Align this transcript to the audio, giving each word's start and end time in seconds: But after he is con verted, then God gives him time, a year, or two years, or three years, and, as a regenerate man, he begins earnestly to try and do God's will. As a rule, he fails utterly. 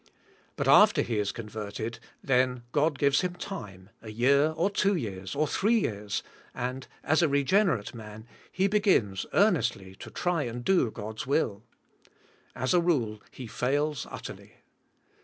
But 0.55 0.67
after 0.67 1.03
he 1.03 1.19
is 1.19 1.31
con 1.31 1.47
verted, 1.47 1.99
then 2.23 2.63
God 2.71 2.97
gives 2.97 3.21
him 3.21 3.35
time, 3.35 3.91
a 4.01 4.09
year, 4.09 4.51
or 4.57 4.71
two 4.71 4.95
years, 4.95 5.35
or 5.35 5.47
three 5.47 5.77
years, 5.81 6.23
and, 6.55 6.87
as 7.03 7.21
a 7.21 7.29
regenerate 7.29 7.93
man, 7.93 8.25
he 8.51 8.67
begins 8.67 9.27
earnestly 9.31 9.93
to 9.97 10.09
try 10.09 10.41
and 10.41 10.65
do 10.65 10.89
God's 10.89 11.27
will. 11.27 11.61
As 12.55 12.73
a 12.73 12.81
rule, 12.81 13.21
he 13.29 13.45
fails 13.45 14.07
utterly. 14.09 14.55